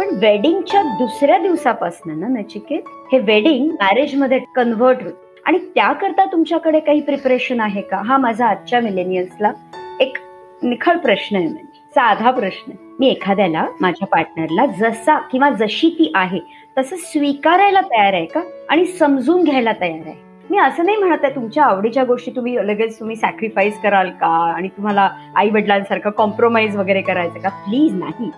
पण 0.00 0.08
वेडिंगच्या 0.08 0.82
दुसऱ्या 0.82 1.38
दिवसापासून 1.38 2.20
ना 2.20 2.26
नचिकेत 2.28 2.82
हे 3.12 3.18
वेडिंग 3.18 3.70
मॅरेजमध्ये 3.70 4.38
कन्व्हर्ट 4.38 5.02
होत. 5.02 5.12
आणि 5.46 5.58
त्याकरता 5.58 6.24
तुमच्याकडे 6.24 6.80
काही 6.80 7.00
प्रिपरेशन 7.00 7.60
आहे 7.60 7.80
का? 7.80 7.96
हा 7.96 8.16
माझा 8.16 8.46
आजच्या 8.46 8.80
मिलेनियल्सला 8.80 9.52
एक 10.00 10.16
निखळ 10.62 10.96
प्रश्न 10.96 11.36
आहे 11.36 11.44
म्हणजे. 11.44 11.78
साधा 11.90 12.30
प्रश्न 12.30 12.72
मी 13.00 13.08
एखाद्याला 13.08 13.66
माझ्या 13.80 14.06
पार्टनरला 14.06 14.66
जसा 14.66 15.18
किंवा 15.18 15.50
जशी 15.50 15.88
ती 15.88 16.12
आहे 16.14 16.40
तसं 16.78 16.96
स्वीकारायला 16.96 17.80
तयार 17.80 18.12
आहे 18.12 18.26
का? 18.26 18.40
आणि 18.68 18.84
समजून 18.84 19.44
घ्यायला 19.44 19.72
तयार 19.80 20.06
आहे. 20.06 20.14
मी 20.50 20.58
असं 20.58 20.84
नाही 20.84 20.96
म्हणत 20.96 21.24
आहे 21.24 21.34
तुमच्या 21.34 21.64
आवडीच्या 21.64 22.04
गोष्टी 22.04 22.30
तुम्ही 22.30 22.56
लगेच 22.56 23.00
तुम्ही 23.00 23.16
सॅक्रिफाईस 23.16 23.80
कराल 23.82 24.10
का? 24.10 24.52
आणि 24.56 24.68
तुम्हाला 24.68 25.10
आई 25.36 25.50
वडिलांसारखं 25.50 26.10
कॉम्प्रोमाइज 26.10 26.76
वगैरे 26.76 27.00
करायचं 27.00 27.38
का? 27.38 27.48
प्लीज 27.48 27.94
नाही. 27.94 28.30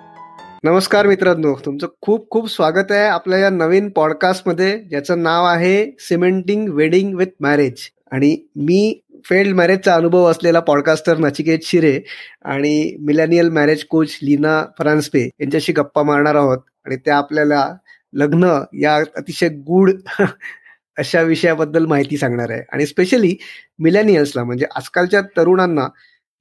नमस्कार 0.64 1.06
मित्रांनो 1.06 1.54
तुमचं 1.64 1.86
खूप 2.02 2.28
खूप 2.30 2.48
स्वागत 2.48 2.90
आहे 2.92 3.06
आपल्या 3.06 3.38
या 3.38 3.48
नवीन 3.50 3.88
पॉडकास्टमध्ये 3.88 4.76
ज्याचं 4.80 5.22
नाव 5.22 5.44
आहे 5.44 5.74
सिमेंटिंग 6.00 6.68
वेडिंग 6.68 7.14
विथ 7.14 7.32
मॅरेज 7.40 7.88
आणि 8.12 8.36
मी 8.58 9.00
फेल्ड 9.24 9.54
मॅरेजचा 9.56 9.94
अनुभव 9.94 10.30
असलेला 10.30 10.60
पॉडकास्टर 10.60 11.18
नचिकेत 11.18 11.64
शिरे 11.64 11.98
आणि 12.44 12.96
मिलेनियल 13.00 13.48
मॅरेज 13.50 13.84
कोच 13.84 14.16
लीना 14.22 14.54
फरान्सपे 14.78 15.24
यांच्याशी 15.24 15.72
गप्पा 15.72 16.02
मारणार 16.02 16.34
आहोत. 16.34 16.58
आणि 16.86 16.96
त्या 16.96 17.16
आपल्याला 17.16 17.66
लग्न 18.12 18.54
या 18.82 18.94
अतिशय 19.16 19.48
गूढ 19.66 19.90
अशा 20.96 21.22
विषयाबद्दल 21.22 21.86
माहिती 21.86 22.16
सांगणार 22.16 22.50
आहे. 22.50 22.62
आणि 22.72 22.86
स्पेशली 22.86 23.36
मिलेनियल्सला 23.78 24.44
म्हणजे 24.44 24.66
आजकालच्या 24.76 25.20
तरुणांना 25.36 25.88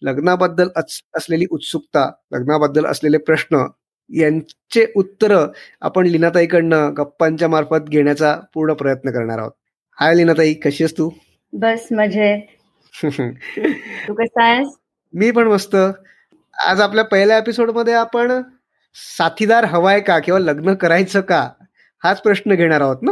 लग्नाबद्दल 0.01 0.69
असलेली 0.77 1.45
उत्सुकता 1.51 2.09
लग्नाबद्दल 2.31 2.85
असलेले 2.85 3.17
प्रश्न 3.19 3.65
यांचे 4.11 4.85
उत्तर 4.95 5.47
आपण 5.81 6.05
लिनाताईकडनं 6.05 6.93
गप्पांच्या 6.97 7.47
मार्फत 7.47 7.89
घेण्याचा 7.89 8.39
पूर्ण 8.53 8.73
प्रयत्न 8.73 9.09
करणार 9.09 9.39
आहोत. 9.39 9.51
हाय 9.99 10.15
लिनाताई 10.15 10.53
कशी 10.53 10.83
आहेस 10.83 10.97
तू? 10.97 11.09
बस 11.53 11.87
मजेत 11.91 12.39
तू 14.07 14.13
कसा 14.13 14.43
आहेस? 14.43 14.67
मी 15.13 15.31
पण 15.31 15.47
मस्त. 15.47 15.75
आज 16.67 16.81
आपल्या 16.81 17.03
पहिल्या 17.03 17.37
एपिसोडमध्ये 17.37 17.93
आपण 17.93 18.41
साथीदार 19.17 19.63
हवाय 19.63 19.99
का 19.99 20.19
किंवा 20.19 20.39
लग्न 20.39 20.73
करायचं 20.73 21.21
का 21.21 21.49
हाच 22.03 22.21
प्रश्न 22.21 22.55
घेणार 22.55 22.81
आहोत 22.81 22.97
ना? 23.01 23.11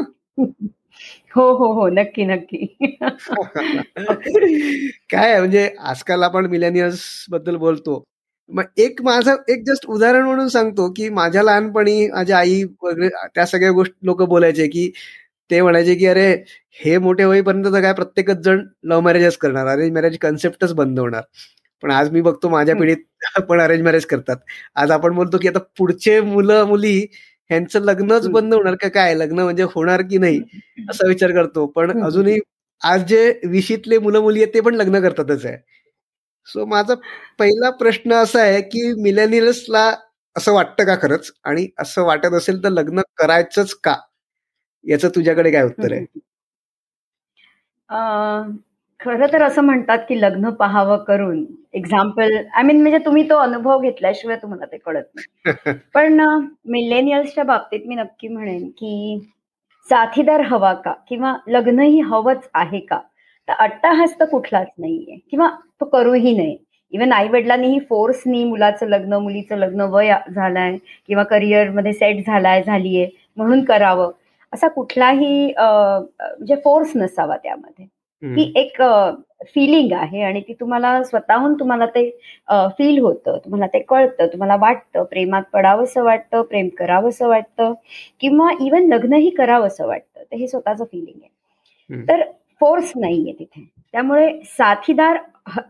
हो 1.36 1.54
हो 1.54 1.74
हो 1.74 1.88
नक्की 1.90 2.26
नक्की. 2.26 2.76
काय 5.10 5.40
म्हणजे 5.40 5.76
आजकाल 5.80 6.24
आपण 6.24 6.46
मिलेनियर्सबद्दल 6.46 7.56
बोलतो. 7.56 8.04
मग 8.50 8.66
एक 8.80 9.02
माझं 9.04 9.36
एक 9.50 9.64
जस्ट 9.66 9.86
उदाहरण 9.88 10.24
म्हणून 10.26 10.48
सांगतो 10.50 10.90
की 10.94 11.10
माझ्या 11.12 11.44
लहानपणी 11.44 12.08
माझ्या 12.10 12.38
आई 12.38 12.64
वगैरे 12.84 13.10
त्या 13.36 13.46
सगळ्या 13.46 13.72
गोष्टी 13.72 14.06
लोक 14.06 14.22
बोलायचे 14.26 14.68
की 14.68 14.90
ते 15.50 15.62
म्हणायचे 15.62 15.96
की 15.96 16.06
अरे 16.08 16.28
हे 16.80 16.98
मोठे 17.00 17.24
होईपर्यंत 17.24 17.66
तर 17.66 17.82
काय 17.82 17.94
प्रत्येकच 17.94 18.38
जण 18.44 18.64
लव्ह 18.84 19.02
मॅरेजच 19.04 19.38
करणार 19.38 19.68
अरेंज 19.68 19.92
मॅरेज 19.94 20.18
कन्सेप्टच 20.22 20.74
बंद 20.74 21.00
होणार. 21.00 21.22
पण 21.84 21.92
आज 21.92 22.10
मी 22.12 22.22
बघतो 22.22 22.50
माझ्या 22.50 22.76
पिढीत 22.78 22.98
पण 23.50 23.62
अरेंज 23.62 23.82
मॅरेज 23.84 24.06
करतात. 24.06 24.38
आज 24.76 24.92
आपण 24.92 25.16
बोलतो 25.16 25.38
की 25.38 25.48
आता 25.48 25.60
पुढचे 25.78 26.20
मुलं 26.22 26.66
मुली 26.68 26.98
ह्यांचं 27.50 27.82
लग्नच 27.82 28.28
बंद 28.30 28.54
होणार 28.54 28.76
का 28.76 28.88
काय? 28.90 29.14
लग्न 29.16 29.40
म्हणजे 29.40 29.64
होणार 29.76 30.02
की 30.04 30.18
नाही? 30.18 30.40
असा 30.90 31.08
विचार 31.08 31.32
करतो. 31.34 31.66
पण 31.68 31.92
अजूनही 32.02 32.40
आज 32.82 33.04
जे 33.06 33.32
विशीतले 33.46 33.98
मुलं 34.00 34.22
मुली 34.22 34.42
आहेत 34.44 34.54
ते 34.54 34.62
पण 34.62 34.76
लग्न 34.76 35.02
करतातच 35.02 35.46
आहे. 35.46 35.58
सो 36.50 36.66
माझा 36.66 36.96
पहिला 37.40 37.70
प्रश्न 37.70 38.14
असा 38.14 38.42
आहे 38.42 38.62
की 38.62 38.82
मिलेनियल्सला 39.02 39.90
असं 40.36 40.54
वाटतं 40.54 40.86
का 40.86 40.96
खरंच? 41.02 41.32
आणि 41.44 41.68
असं 41.80 42.04
वाटत 42.06 42.34
असेल 42.34 42.64
तर 42.64 42.70
लग्न 42.70 43.02
करायचंच 43.18 43.74
का? 43.84 43.96
याचं 44.86 45.10
तुझ्याकडे 45.16 45.52
काय 45.52 45.64
उत्तर 45.64 45.94
आहे? 45.94 46.06
खरं 49.00 49.26
तर 49.34 49.42
असं 49.42 49.62
म्हणतात 49.62 49.98
की 50.10 50.20
लग्न 50.22 50.50
पाहावं 50.50 51.04
करून. 51.04 51.46
एक्झाम्पल 51.74 52.36
आय 52.54 52.64
मीन 52.64 52.82
म्हणजे 52.82 52.98
तुम्ही 52.98 53.30
तो 53.30 53.36
अनुभव 53.36 53.82
घेतल्याशिवाय 53.82 54.38
तुम्हाला 54.38 54.66
ते 54.66 54.78
कळत 54.78 55.04
नाही. 55.16 55.46
पण 55.96 56.20
मिलेनियल्सच्या 56.66 57.44
बाबतीत 57.44 57.88
मी 57.88 57.96
नक्की 57.96 58.28
म्हणेन 58.28 58.68
की 58.70 59.20
साथीदार 59.90 60.42
हवा 60.42 60.74
का? 60.74 60.94
किंवा 61.10 61.34
लग्न 61.48 61.80
ही 61.80 62.00
हवंच 62.02 62.50
आहे 62.54 62.80
का? 62.80 63.00
तर 63.50 63.54
अट्टाहास 63.64 64.16
तर 64.20 64.26
कुठलाच 64.26 64.68
नाहीये. 64.80 65.18
किंवा 65.32 65.50
तो 65.80 65.86
करूही 65.86 66.36
नये 66.38 66.56
इव्हन 66.94 67.12
आई 67.14 67.28
वडिलांनीही 67.30 67.80
फोर्सनी 67.90 68.44
मुलाचं 68.44 68.88
लग्न 68.90 69.14
मुलीचं 69.24 69.58
लग्न 69.58 69.82
वय 69.92 70.14
झालंय 70.36 70.76
किंवा 71.08 71.24
करिअरमध्ये 71.24 71.94
सेट 71.94 72.26
झालाय 72.28 72.62
झालीये 72.64 73.08
म्हणून 73.38 73.64
करावं. 73.66 74.12
असा 74.54 74.68
कुठलाही 74.68 75.54
म्हणजे 75.58 76.56
फोर्स 76.64 76.92
नसावा 76.96 77.38
त्यामध्ये. 77.44 77.86
ती 78.36 78.52
एक 78.56 78.82
फिलिंग 79.56 79.92
आहे 79.98 80.22
आणि 80.22 80.42
ती 80.48 80.54
तुम्हाला 80.60 81.02
स्वतःहून 81.04 81.54
तुम्हाला 81.60 81.86
ते 81.86 82.10
फील 82.78 83.00
होतं. 83.02 83.38
तुम्हाला 83.46 83.68
ते 83.68 83.80
कळतं. 83.80 84.28
तुम्हाला 84.28 84.56
वाटतं. 84.62 85.04
प्रेमात 85.04 85.44
पडावंसं 85.54 86.04
वाटतं. 86.04 86.42
प्रेम 86.42 86.68
करावंसं 86.78 87.28
वाटतं. 87.28 87.74
किंवा 88.20 88.50
इवन 88.62 88.88
लग्नही 88.94 89.30
करावंसं 89.30 89.88
वाटतं. 89.88 90.24
ते 90.32 90.38
हे 90.38 90.48
स्वतःचं 90.48 90.84
फिलिंग 90.84 91.20
आहे. 91.22 91.30
तर 92.08 92.22
फोर्स 92.62 92.92
नाहीये 92.96 93.34
तिथे. 93.34 93.66
त्यामुळे 93.92 94.32
साथीदार 94.46 95.18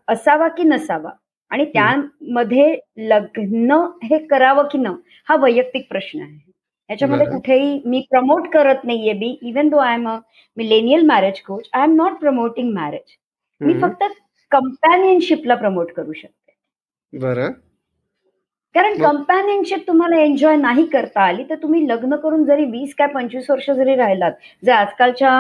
असावा 0.08 0.48
की 0.48 0.64
नसावा 0.64 1.12
आणि 1.52 1.66
त्यामध्ये 1.66 2.76
लग्न 3.10 3.78
हे 4.04 4.18
करावं 4.28 4.68
की 4.72 4.78
न 4.78 4.94
हा 5.30 5.36
वैयक्तिक 5.36 5.88
प्रश्न 5.90 6.22
आहे. 6.22 6.38
याच्यामध्ये 6.90 7.26
कुठेही 7.28 7.80
मी 7.86 8.00
प्रमोट 8.10 8.48
करत 8.54 8.84
नाहीये 8.84 9.14
be 9.14 9.38
even 9.42 9.70
though 9.70 9.78
I 9.78 9.94
am 9.94 10.08
a 10.10 10.18
millennial 10.58 11.06
marriage 11.06 11.42
coach 11.42 11.70
I 11.74 11.84
am 11.84 11.96
not 11.96 12.20
promoting 12.20 12.74
marriage 12.74 13.16
मी 13.62 13.74
फक्त 13.82 14.04
कंपॅनियनशिपला 14.52 15.56
प्रमोट 15.56 15.92
करू 15.92 16.14
शकते. 16.14 16.52
बरं. 17.14 17.52
कारण 18.76 18.98
कंपॅनियनशिप 19.02 19.88
तुम्हाला 19.88 20.20
एन्जॉय 20.22 20.56
नाही 20.56 20.86
करता 20.88 21.22
आली 21.22 21.44
तर 21.50 21.56
तुम्ही 21.62 21.88
लग्न 21.88 22.16
करून 22.24 22.44
जरी 22.46 22.66
वीस 22.72 22.94
काय 22.98 23.08
पंचवीस 23.14 23.50
वर्ष 23.50 23.70
जरी 23.70 23.96
राहिलात 23.96 24.32
जे 24.64 24.72
आजकालच्या 24.72 25.32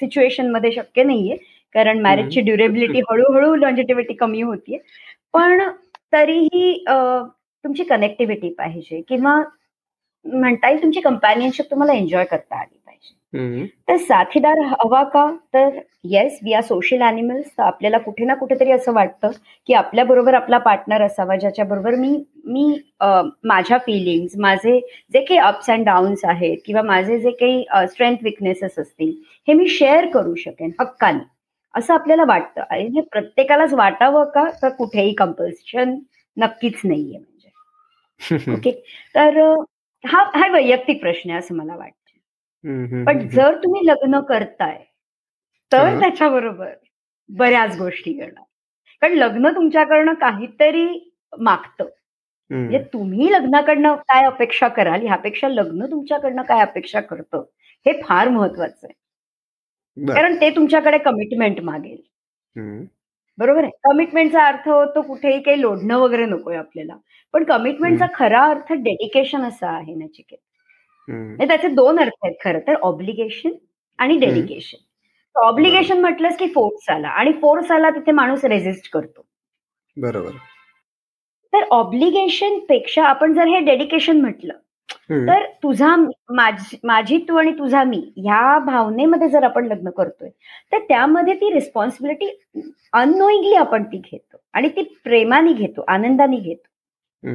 सिच्युएशनमध्ये 0.00 0.72
शक्य 0.72 1.02
नाहीये. 1.02 1.36
कारण 1.74 2.00
मॅरेजची 2.02 2.40
ड्युरेबिलिटी 2.40 3.00
हळूहळू 3.10 3.54
लॉन्जिटिव्हिटी 3.56 4.14
कमी 4.14 4.42
होतीये. 4.42 4.78
पण 5.34 5.62
तरीही 6.12 6.84
तुमची 6.86 7.84
कनेक्टिव्हिटी 7.84 8.48
पाहिजे 8.58 9.00
किंवा 9.08 9.36
म्हणता 10.24 10.68
येईल 10.68 10.82
तुमची 10.82 11.00
कंपॅनियनशिप 11.00 11.70
तुम्हाला 11.70 11.92
एन्जॉय 11.94 12.24
करता 12.24 12.60
आली. 12.60 12.75
पाहिजे 12.96 13.66
तर 13.88 13.96
साथीदार 13.98 14.58
हवा 14.72 15.02
का? 15.04 15.26
तर 15.54 15.78
yes 16.04 16.38
we 16.44 16.52
are 16.52 16.62
social 16.62 17.02
animals 17.02 17.46
तर 17.58 17.62
आपल्याला 17.62 17.98
कुठे 17.98 18.24
ना 18.24 18.34
कुठेतरी 18.34 18.70
असं 18.72 18.92
वाटतं 18.92 19.30
की 19.68 19.74
आपल्या 19.74 20.04
बरोबर 20.04 20.34
आपला 20.34 20.58
पार्टनर 20.58 21.02
असावा 21.02 21.36
ज्याच्या 21.36 21.64
बरोबर 21.64 21.94
मी 21.94 22.10
मी 22.46 22.64
माझ्या 23.44 23.78
फिलिंग्स 23.78 24.36
माझे 24.38 24.78
जे 25.12 25.20
काही 25.24 25.38
अप्स 25.40 25.70
अँड 25.70 25.84
डाऊन्स 25.84 26.24
आहेत 26.24 26.58
किंवा 26.66 26.82
माझे 26.82 27.18
जे 27.20 27.30
काही 27.32 27.64
स्ट्रेंथ 27.88 28.16
विकनेसेस 28.22 28.78
असतील 28.78 29.12
हे 29.48 29.54
मी 29.54 29.68
शेअर 29.68 30.06
करू 30.10 30.34
शकेन 30.36 30.70
हक्काने. 30.80 31.18
असं 31.74 31.94
आपल्याला 31.94 32.24
वाटतं. 32.28 32.62
आणि 32.70 33.00
प्रत्येकालाच 33.12 33.74
वाटावं 33.74 34.24
का? 34.34 34.44
तर 34.62 34.68
कुठेही 34.70 35.14
कंपल्शन 35.14 35.94
नक्कीच 36.36 36.80
नाहीये 36.84 37.18
म्हणजे. 37.18 37.50
ओके 38.54 38.70
तर 39.14 39.38
हा 40.04 40.24
हा 40.34 40.48
वैयक्तिक 40.52 41.00
प्रश्न 41.00 41.30
आहे 41.30 41.38
असं 41.38 41.56
मला 41.56 41.76
वाटतं. 41.76 42.05
पण 43.04 43.26
जर 43.28 43.56
तुम्ही 43.56 43.86
लग्न 43.86 44.20
करताय 44.20 44.76
तर 45.72 45.98
त्याच्याबरोबर 46.00 46.72
बऱ्याच 47.30 47.76
गोष्टी 47.78 48.12
करणार 48.12 48.44
कारण 49.02 49.14
लग्न 49.14 49.48
तुमच्याकडनं 49.54 50.14
काहीतरी 50.14 50.86
मागतं. 51.38 51.88
म्हणजे 52.50 52.78
तुम्ही 52.92 53.30
लग्नाकडनं 53.32 53.94
काय 54.08 54.24
अपेक्षा 54.26 54.68
कराल 54.68 55.02
ह्यापेक्षा 55.02 55.48
लग्न 55.48 55.86
तुमच्याकडनं 55.90 56.42
काय 56.42 56.60
अपेक्षा 56.60 57.00
करतं 57.00 57.44
हे 57.86 57.92
फार 58.02 58.28
महत्वाचं 58.28 58.86
आहे. 58.86 58.92
कारण 59.96 60.34
ते 60.40 60.50
तुमच्याकडे 60.56 60.98
कमिटमेंट 60.98 61.60
मागेल. 61.60 61.96
बरोबर 63.38 63.62
आहे? 63.62 63.70
कमिटमेंटचा 63.84 64.46
अर्थ 64.46 64.68
होतो 64.68 65.02
कुठेही 65.02 65.40
काही 65.42 65.60
लोढणं 65.60 65.98
वगैरे 65.98 66.26
नकोय 66.26 66.56
आपल्याला. 66.56 66.96
पण 67.34 67.44
कमिटमेंटचा 67.44 68.06
खरा 68.14 68.44
अर्थ 68.44 68.72
डेडिकेशन 68.72 69.44
असा 69.44 69.70
आहे 69.70 69.94
नचिकेत 69.94 70.38
म्हणजे 71.08 71.46
त्याचे 71.46 71.68
दोन 71.68 71.98
अर्थ 71.98 72.24
आहेत 72.24 72.34
खरं 72.44 72.58
तर 72.66 72.74
ऑब्लिगेशन 72.82 73.52
आणि 73.98 74.16
डेडिकेशन 74.18 74.84
ऑब्लिगेशन 75.36 76.00
म्हटलंच 76.00 76.36
की 76.38 76.46
फोर्स 76.46 76.88
आला 76.90 77.08
आणि 77.08 77.32
फोर्स 77.32 77.70
आला 77.70 77.90
तिथे 77.90 78.12
माणूस 78.12 78.44
रेजिस्ट 78.44 78.90
करतो. 78.92 79.26
बरोबर. 79.96 80.30
तर 81.52 81.64
ऑब्लिगेशनपेक्षा 81.70 83.04
आपण 83.04 83.34
जर 83.34 83.48
हे 83.48 83.58
डेडिकेशन 83.60 84.20
म्हटलं 84.20 84.54
तर 85.28 85.44
तुझा 85.62 85.94
माझी 86.82 87.18
तू 87.28 87.36
आणि 87.36 87.52
तुझा 87.52 87.82
मी 87.84 87.98
ह्या 88.16 88.58
भावनेमध्ये 88.58 89.28
जर 89.28 89.44
आपण 89.44 89.66
लग्न 89.66 89.90
करतोय 89.90 90.28
तर 90.72 90.78
त्यामध्ये 90.78 91.34
ती 91.34 91.52
रिस्पॉन्सिबिलिटी 91.52 92.28
अननोईंगली 92.92 93.54
आपण 93.54 93.82
ती 93.82 93.98
घेतो 93.98 94.36
आणि 94.54 94.68
ती 94.68 94.82
प्रेमाने 95.04 95.52
घेतो 95.52 95.84
आनंदाने 95.88 96.36
घेतो. 96.36 97.28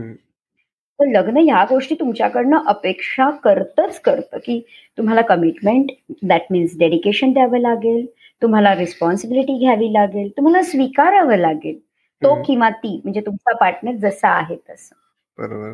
लग्न 1.08 1.38
ह्या 1.38 1.64
गोष्टी 1.70 1.96
तुमच्याकडनं 1.96 2.64
अपेक्षा 2.68 3.30
करतच 3.44 4.00
करतं 4.02 4.38
की 4.46 4.60
तुम्हाला 4.98 5.22
कमिटमेंट 5.22 5.92
दॅट 6.24 6.52
मीन्स 6.52 6.78
डेडिकेशन 6.80 7.32
द्यावं 7.34 7.60
लागेल 7.60 8.06
तुम्हाला 8.42 8.74
रिस्पॉन्सिबिलिटी 8.76 9.58
घ्यावी 9.60 9.92
लागेल 9.94 10.30
तुम्हाला 10.38 10.62
स्वीकारावं 10.64 11.38
लागेल 11.38 11.78
तो. 12.22 12.42
किंवा 12.44 12.70
ती 12.70 13.00
म्हणजे 13.04 13.22
तुमचा 13.22 13.54
पार्टनर 13.56 13.96
जसा 14.02 14.30
आहे 14.30 14.56
तसं 14.70 14.96
बरोबर 15.38 15.74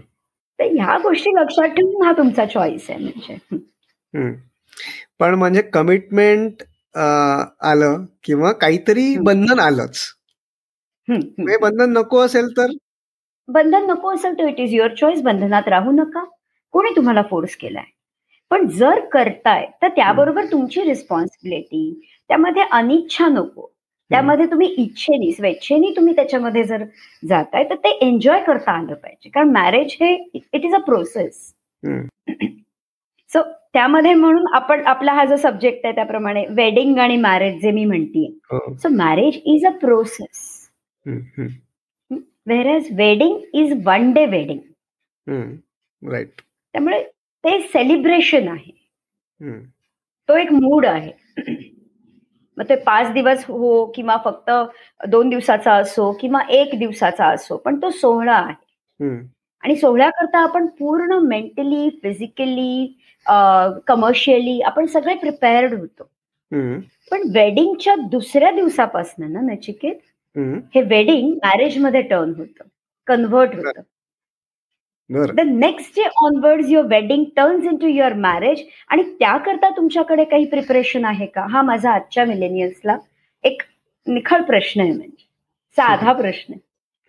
तर 0.60 0.66
ह्या 0.76 0.98
गोष्टी 0.98 1.32
लक्षात 1.36 1.70
ठेवून 1.70 2.06
हा 2.06 2.12
तुमचा 2.18 2.46
चॉईस 2.46 2.90
आहे 2.90 3.00
म्हणजे. 3.00 4.36
पण 5.20 5.34
म्हणजे 5.36 5.62
कमिटमेंट 5.74 6.64
आलं 6.96 8.06
किंवा 8.24 8.52
काहीतरी. 8.52 9.16
बंधन 9.18 9.60
आलंच. 9.60 10.00
हे 11.08 11.58
बंधन 11.58 11.92
नको 11.98 12.20
असेल 12.20 12.48
तर 12.58 12.72
बंधन 13.50 13.86
नको 13.90 14.14
असेल 14.14 14.38
तर 14.40 14.48
इट 14.48 14.60
इज 14.60 14.74
युअर 14.74 14.94
चॉईस 14.96 15.22
बंधनात 15.24 15.68
राहू 15.70 15.92
नका. 15.92 16.24
कोणी 16.74 16.96
तुम्हाला 16.96 17.22
फोर्स 17.30 17.56
केलाय? 17.56 17.84
पण 18.52 18.68
जर 18.78 19.00
करताय 19.12 19.66
तर 19.82 19.88
त्याबरोबर 19.96 20.46
तुमची 20.52 20.84
रिस्पॉन्सिबिलिटी 20.84 22.10
त्यामध्ये 22.30 22.64
अनिच्छा 22.72 23.28
नको. 23.28 23.72
त्यामध्ये 24.12 24.46
तुम्ही 24.52 24.68
इच्छेनी 24.78 25.32
स्वेच्छेनी 25.32 25.92
तुम्ही 25.96 26.16
त्याच्यामध्ये 26.16 26.64
जर 26.64 26.84
जाताय 27.28 27.64
तर 27.70 27.76
ते 27.84 27.90
एन्जॉय 28.02 28.42
करता 28.44 28.72
आलं 28.72 28.94
पाहिजे. 28.94 29.30
कारण 29.30 29.50
मॅरेज 29.52 29.96
हे 30.02 30.14
it 30.34 30.66
is 30.66 30.76
a 30.76 30.80
process. 30.86 31.54
So 33.30 33.42
त्यामध्ये 33.74 34.14
म्हणून 34.14 34.46
आपण 34.56 34.86
आपला 34.88 35.14
हा 35.14 35.26
जो 35.26 35.36
सब्जेक्ट 35.38 35.86
आहे 35.86 35.96
त्याप्रमाणे 35.96 36.46
वेडिंग 36.58 36.98
आणि 37.00 37.18
मॅरेज 37.18 37.62
जे 37.62 37.72
मी 37.72 37.86
म्हणतीये. 37.86 38.30
हो. 38.52 38.76
So 38.76 38.90
marriage 38.96 39.40
is 39.46 39.66
a 39.66 39.72
process 39.82 40.46
hmm, 42.48 42.60
hmm, 42.60 42.64
whereas 42.76 42.88
wedding 42.98 43.40
is 43.56 43.74
one 43.86 44.12
day 44.14 44.26
wedding. 44.28 44.60
Right 46.02 46.42
त्यामुळे 46.42 47.04
ते 47.44 47.60
सेलिब्रेशन 47.64 48.48
आहे 48.48 48.72
हम्म. 49.42 49.60
तो 50.30 50.36
एक 50.38 50.52
मूड 50.52 50.86
आहे 50.86 51.12
मग 52.58 52.64
ते 52.70 52.76
पाच 52.76 53.12
दिवस 53.14 53.44
हो 53.48 53.86
किंवा 53.96 54.16
फक्त 54.26 54.50
दोन 55.08 55.30
दिवसाचा 55.30 55.74
असो 55.74 56.12
किंवा 56.22 56.42
एक 56.50 56.78
दिवसाचा 56.80 57.26
असो 57.26 57.58
पण 57.58 57.82
तो 57.82 57.90
सोहळा 57.90 58.36
आहे 58.36 58.54
हम्म. 59.00 59.26
आणि 59.64 59.76
सोहळ्याकरता 59.76 60.40
आपण 60.40 60.66
पूर्ण 60.80 61.18
मेंटली 61.28 61.90
फिजिकली 62.04 62.88
कमर्शियली 63.88 64.60
आपण 64.62 64.86
सगळे 64.86 65.16
प्रिपेअर्ड 65.16 65.74
होतो 65.74 66.04
हम्म. 66.52 66.80
पण 67.12 67.22
वेडिंगच्या 67.34 67.96
दुसऱ्या 68.12 68.52
दिवसापासून 68.52 69.32
ना 69.34 69.42
नचिकेत 69.44 69.96
हम्म. 70.36 70.60
हे 70.76 70.82
वेडिंग 70.82 71.36
मॅरेजमध्ये 71.36 72.02
टर्न 72.02 72.34
होतं 72.38 72.64
कन्व्हर्ट 73.08 73.56
होतं. 73.56 73.82
बरं. 75.10 75.36
The 75.36 75.40
next 75.40 75.92
day 75.96 76.04
onwards 76.22 76.70
your 76.70 76.86
wedding 76.86 77.26
turns 77.36 77.64
into 77.78 77.88
your 77.88 78.14
marriage 78.14 78.64
आणि 78.90 79.04
त्याकरता 79.04 79.70
तुमच्याकडे 79.70 80.24
काही 80.24 80.46
प्रिपरेशन 80.46 81.06
आहे 81.06 81.26
का? 81.26 81.46
हा 81.48 81.62
माझा 81.62 81.92
आजच्या 81.92 82.26
मिलेनियन्सला 82.26 82.98
एक 83.44 83.62
निखळ 84.08 84.42
प्रश्न 84.42 84.82
आहे 84.82 84.92
म्हणजे. 84.92 85.28
साधा 85.72 86.14
प्रश्न 86.14 86.54
आहे. 86.54 86.68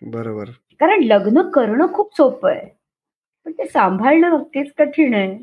बरोबर. 0.09 0.45
कारण 0.79 1.03
लग्न 1.03 1.41
करणं 1.41 1.93
खूप 1.93 2.17
सोपं 2.17 2.51
आहे. 2.51 2.79
पण 3.45 3.51
ते 3.51 3.65
सांभाळणं 3.65 4.29
नक्कीच 4.29 4.73
कठीण 4.77 5.13
आहे. 5.13 5.33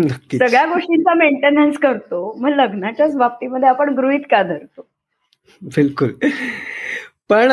नक्कीच. 0.00 0.42
सगळ्या 0.42 0.66
गोष्टींचा 0.66 1.14
मेंटेनन्स 1.14 1.78
करतो 1.78 2.36
मग 2.40 2.48
लग्नाच्याच 2.48 3.16
बाबतीमध्ये 3.16 3.68
आपण 3.68 3.94
गृहित 3.94 4.20
का 4.20 4.42
धरतो? 4.42 4.86
बिलकुल. 5.62 6.12
पण 7.32 7.52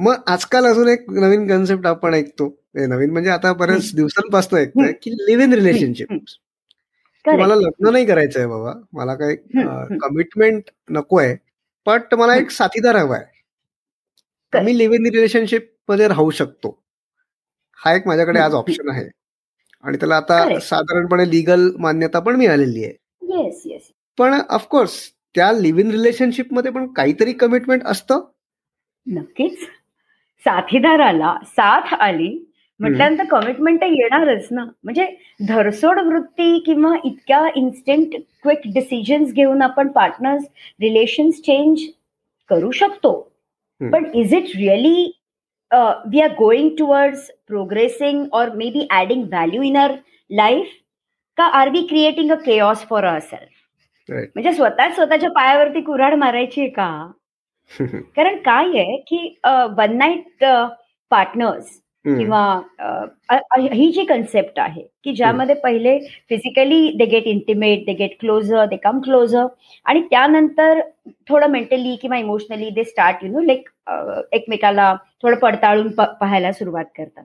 मग 0.00 0.14
आजकाल 0.26 0.66
अजून 0.66 0.88
एक 0.88 1.10
नवीन 1.10 1.48
कन्सेप्ट 1.48 1.86
आपण 1.86 2.14
ऐकतो. 2.14 2.58
नवीन 2.74 3.10
म्हणजे 3.10 3.30
आता 3.30 3.52
बऱ्याच 3.52 3.94
दिवसांपासून 3.94 4.58
ऐकतोय 4.58 4.92
की 4.92 5.10
लिव्ह 5.10 5.44
इन 5.44 5.52
रिलेशनशिप. 5.52 6.12
मला 7.26 7.54
लग्न 7.54 7.88
नाही 7.88 8.06
करायचंय 8.06 8.46
बाबा. 8.46 8.72
मला 8.92 9.14
काही. 9.14 9.36
कमिटमेंट 9.98 10.62
नको 10.90 11.18
आहे 11.18 11.36
बट 11.86 12.14
मला 12.14 12.36
एक 12.36 12.50
साथीदार 12.50 12.96
हवाय. 12.96 13.20
Correct. 13.20 14.64
मी 14.64 14.78
लिव्ह 14.78 14.94
इन 14.94 15.06
रिलेशनशिपमध्ये 15.06 16.08
राहू 16.08 16.30
शकतो. 16.30 16.82
हा 17.84 17.94
एक 17.94 18.06
माझ्याकडे 18.06 18.38
आज 18.38 18.54
ऑप्शन 18.54 18.90
आहे. 18.90 19.06
आणि 19.82 19.96
त्याला 19.96 20.16
आता. 20.16 20.58
साधारणपणे 20.58 21.30
लिगल 21.30 21.70
मान्यता 21.78 22.20
पण 22.20 22.36
मिळालेली 22.36 22.84
आहे. 22.84 22.94
पण 24.18 24.40
ऑफकोर्स 24.48 24.92
त्या 25.34 25.52
लिव्ह 25.52 25.80
इन 25.80 25.90
रिलेशनशिपमध्ये 25.90 26.70
पण 26.70 26.92
काहीतरी 26.92 27.32
कमिटमेंट 27.32 27.82
असतं. 27.84 28.20
नक्कीच. 29.14 29.58
साथीदाराला 30.44 31.36
साथ 31.46 31.94
आली. 31.94 32.36
म्हटल्यानंतर 32.80 33.24
कमिटमेंट 33.30 33.82
येणारच 33.84 34.46
ना. 34.50 34.64
म्हणजे 34.84 35.06
धरसोड 35.48 35.98
वृत्ती 36.06 36.58
किंवा 36.66 36.94
इतक्या 37.04 37.46
इन्स्टंट 37.56 38.14
क्विक 38.42 38.60
डिसिजन्स 38.74 39.32
घेऊन 39.32 39.62
आपण 39.62 39.88
पार्टनर्स 39.92 40.44
रिलेशन्स 40.80 41.40
चेंज 41.46 41.80
करू 42.50 42.70
शकतो. 42.70 43.12
पण 43.80 44.04
is 44.14 44.34
it 44.34 44.56
really 44.56 45.10
we 46.10 46.20
are 46.20 46.32
going 46.38 46.68
towards 46.78 47.30
progressing 47.48 48.24
or 48.34 48.54
maybe 48.70 48.86
adding 49.00 49.24
value 49.28 49.62
in 49.62 49.76
our 49.78 49.94
life 50.30 50.68
का 51.38 51.44
are 51.58 51.68
we 51.70 51.86
creating 51.86 52.30
a 52.32 52.34
chaos 52.46 52.86
for 52.88 53.04
our 53.04 53.18
self. 53.18 53.50
म्हणजे 54.08 54.52
स्वतःच 54.52 54.94
स्वतःच्या 54.94 55.30
पायावरती 55.30 55.80
कुऱ्हाड 55.80 56.14
मारायची 56.14 56.60
आहे 56.60 56.70
का? 56.70 57.10
कारण 58.16 58.36
काय 58.36 58.78
आहे 58.78 58.96
की 59.08 59.38
वन 59.78 59.96
नाईट 59.96 60.44
पार्टनर्स. 61.10 61.78
किंवा 62.04 62.40
ही 63.60 63.90
जी 63.92 64.04
कन्सेप्ट 64.04 64.58
आहे 64.58 64.82
की 65.04 65.12
ज्यामध्ये 65.14 65.54
पहिले 65.54 65.98
physically 66.28 66.92
they 66.98 67.06
get 67.06 67.24
intimate 67.26 67.84
they 67.86 67.92
get 67.92 68.16
closer 68.20 68.64
they 68.66 68.76
come 68.76 69.00
closer 69.00 69.46
आणि 69.86 70.00
त्यानंतर 70.00 70.80
थोडं 71.28 71.50
मेंटली 71.50 71.96
किंवा 72.02 72.16
emotionally 72.18 72.70
they 72.70 72.84
start 72.84 73.24
you 73.24 73.30
know 73.32 73.40
like 73.40 73.68
एकमेकाला 74.32 74.94
थोडं 75.22 75.38
पडताळून 75.38 75.88
पाहायला 75.96 76.52
सुरुवात 76.52 76.84
करतात. 76.96 77.24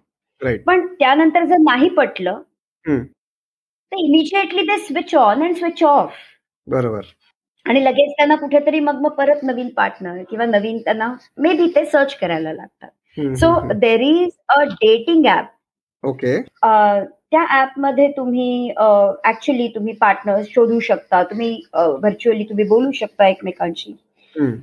पण 0.66 0.86
त्यानंतर 1.00 1.45
जर 1.45 1.57
नाही 1.63 1.90
पटलं. 1.90 2.42
तर 2.86 3.98
इमिजिएटली 3.98 4.63
ते 4.63 4.78
switch 4.78 5.16
on 5.16 5.44
and 5.44 5.56
switch 5.56 5.84
off 5.84 6.13
बरोबर. 6.68 7.01
आणि 7.65 7.83
लगेच 7.83 8.12
त्यांना 8.18 8.36
कुठेतरी 8.36 8.80
मग 8.80 9.01
मग 9.01 9.12
परत 9.18 9.44
नवीन 9.44 9.68
पार्टनर 9.75 10.21
किंवा 10.30 10.45
नवीन 10.45 10.77
त्यांना 10.77 11.13
मे 11.38 11.54
बी 11.54 11.68
ते 11.75 11.86
सर्च 11.86 12.15
करायला 12.18 12.54
लागतात. 12.54 12.89
So. 13.38 13.74
There 13.74 14.01
is 14.01 14.30
a 14.50 14.63
dating 14.63 15.25
app 15.25 15.45
okay 16.04 16.39
त्या 17.31 17.44
ऍपमध्ये 17.62 18.07
तुम्ही 18.18 18.69
ऍक्च्युली 19.25 19.68
तुम्ही 19.76 19.94
पार्टनर 20.02 20.42
शोधू 20.49 20.80
शकता. 20.80 21.21
तुम्ही 21.23 21.61
व्हर्च्युअली 21.76 22.44
तुम्ही 22.49 22.66
बोलू 22.68 22.92
शकता 22.92 23.28
एकमेकांशी. 23.28 23.95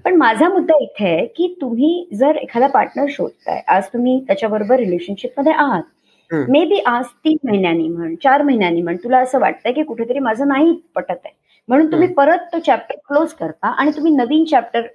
पण 0.05 0.17
माझा 0.17 0.49
मुद्दा 0.49 0.77
इथे 0.83 1.05
आहे 1.07 1.27
की 1.27 1.55
तुम्ही 1.61 2.09
जर 2.19 2.37
एखादा 2.37 2.67
पार्टनर 2.67 3.07
शोधताय 3.11 3.61
आज 3.69 3.87
तुम्ही 3.93 4.19
त्याच्याबरोबर 4.27 4.79
रिलेशनशिपमध्ये 4.79 5.53
आहात. 5.53 5.83
मे 6.31 6.65
बी 6.65 6.79
आज 6.87 7.05
तीन 7.25 7.37
महिन्यांनी 7.45 7.89
म्हण 7.89 8.15
चार 8.23 8.43
महिन्यांनी 8.43 8.83
म्हण 8.83 8.97
तुला 9.05 9.19
असं 9.19 9.39
वाटतंय 9.41 9.73
की 9.73 9.83
कुठेतरी 9.83 10.19
माझं 10.19 10.49
नाही 10.49 10.73
पटत 10.95 11.11
आहे. 11.25 11.33
म्हणून 11.71 11.91
तुम्ही 11.93 12.07
परत 12.15 12.47
तो 12.53 12.59
चॅप्टर 12.59 12.97
क्लोज 13.07 13.33
करता 13.33 13.69
आणि 13.71 13.91
तुम्ही 13.91 14.13
नवीन 14.13 14.45
चॅप्टर 14.45 14.87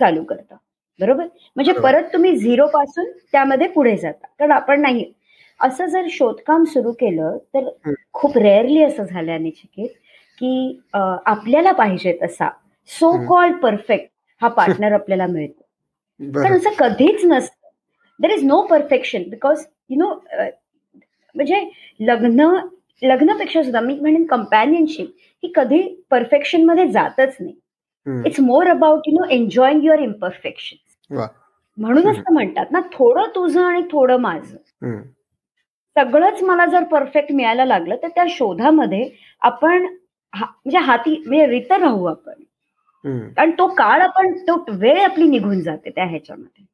चालू 0.00 0.22
करता. 0.24 0.56
बरोबर? 1.00 1.24
म्हणजे. 1.56 1.72
परत 1.72 2.12
तुम्ही 2.12 2.36
झिरो 2.36 2.66
पासून 2.66 3.10
त्यामध्ये 3.32 3.68
पुढे 3.68 3.96
जाता. 3.96 4.26
कारण 4.38 4.52
आपण 4.52 4.80
नाही. 4.80 5.12
असं 5.60 5.86
जर 5.86 6.06
शोधकाम 6.10 6.64
सुरू 6.64 6.92
केलं 6.92 7.36
तर. 7.54 7.68
खूप 8.12 8.38
रेअरली 8.38 8.82
असं 8.82 9.04
झालं 9.04 9.42
निश्चित 9.42 9.86
की 10.38 10.80
आपल्याला 10.94 11.72
पाहिजे 11.72 12.18
तसा 12.22 12.48
सो. 12.90 13.10
कॉल्ड 13.28 13.56
परफेक्ट 13.56 14.10
हा 14.42 14.48
पार्टनर 14.48 14.92
आपल्याला 14.94 15.26
मिळतो. 15.26 15.62
पण 16.20 16.56
असं 16.56 16.70
कधीच 16.78 17.24
नसतं. 17.24 17.68
There 18.20 18.30
is 18.30 18.44
no 18.44 18.60
perfection 18.62 19.22
because 19.28 19.64
you 19.90 19.96
know 19.98 20.14
म्हणजे 21.34 21.64
लग्न 22.00 22.46
लग्नापेक्षा 23.02 23.62
सुद्धा 23.62 23.80
मी 23.80 23.94
म्हणेन 24.00 24.24
कम्पॅनियनशिप 24.26 25.14
ही 25.42 25.52
कधी 25.54 25.82
परफेक्शनमध्ये 26.10 26.86
जातच 26.88 27.36
नाही. 27.40 27.54
It's 28.26 28.40
more 28.40 28.66
about 28.68 29.08
you 29.08 29.18
know 29.18 29.24
enjoying 29.30 29.84
your 29.84 29.98
imperfection 29.98 31.14
म्हणूनच 31.78 32.16
तर 32.16 32.32
म्हणतात 32.32 32.70
ना 32.70 32.80
थोडं 32.92 33.26
तुझं 33.34 33.62
आणि 33.62 33.82
थोडं 33.92 34.20
माझं. 34.20 34.56
सगळंच 35.96 36.42
मला 36.42 36.66
जर 36.66 36.84
परफेक्ट 36.84 37.32
मिळायला 37.32 37.64
लागलं 37.64 37.96
तर 38.02 38.08
त्या 38.08 38.24
शोधामध्ये 38.30 39.08
आपण 39.42 39.86
म्हणजे 40.32 40.78
हाती 40.78 41.16
म्हणजे 41.26 41.46
रित 41.46 41.72
राहू 41.72 42.04
आपण. 42.04 42.32
कारण 43.34 43.50
तो 43.50 43.66
काळ 43.74 44.00
आपण 44.00 44.32
तो 44.48 44.64
वेळ 44.70 45.00
आपली 45.04 45.24
निघून 45.28 45.60
जाते 45.60 45.90
त्या 45.90 46.04
ह्याच्यामध्ये. 46.04 46.64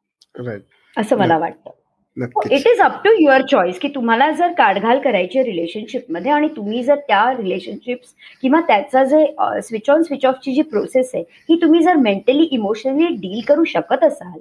असं 0.97 1.18
मला 1.18 1.38
वाटतं. 1.38 1.71
It 2.17 2.67
is 2.67 2.81
up 2.81 3.01
to 3.05 3.11
your 3.21 3.43
choice 3.47 3.79
की 3.79 3.89
तुम्हाला 3.95 4.31
जर 4.31 4.53
काढघाल 4.59 4.99
करायची 4.99 5.43
रिलेशनशिपमध्ये 5.45 6.31
आणि 6.33 6.49
तुम्ही 6.57 6.83
जर 6.83 6.97
त्या 7.09 7.25
रिलेशनशिप्स 7.39 8.15
किंवा 8.43 8.61
त्याचा 8.69 9.05
जे 9.05 9.25
स्विच 9.63 9.91
ऑन 9.91 10.03
स्विच 10.03 10.25
ऑफची 10.27 10.55
जी 10.55 10.63
प्रोसेस 10.71 11.11
आहे 11.15 11.23
ही 11.49 11.61
तुम्ही 11.63 11.83
जर 11.83 11.97
मेंटली 11.97 12.49
इमोशनली 12.53 13.07
डील 13.17 13.41
करू 13.49 13.65
शकत 13.65 14.05
असाल 14.05 14.39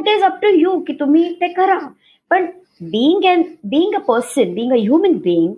it 0.00 0.08
is 0.08 0.22
up 0.22 0.38
to 0.42 0.48
you 0.48 0.78
की 0.86 0.92
तुम्ही 1.00 1.32
ते 1.40 1.48
करा. 1.52 1.78
पण 2.30 2.46
being 2.82 3.24
and 3.30 3.44
being 3.70 3.94
a 3.94 3.98
person 4.08 4.54
being 4.54 4.72
a 4.72 4.76
human 4.76 5.16
being. 5.24 5.54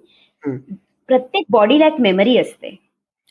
प्रत्येक 1.09 1.45
बॉडीला 1.50 1.87
एक 1.87 2.00
मेमरी 2.00 2.37
असते. 2.38 2.69